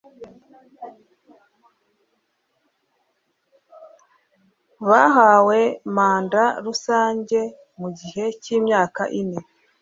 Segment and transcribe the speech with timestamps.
[4.89, 5.59] bahawe
[5.95, 7.39] manda rusange
[7.79, 9.39] mu gihe cy imyaka ine